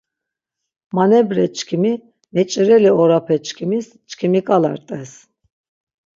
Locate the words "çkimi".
1.57-1.93, 4.09-4.41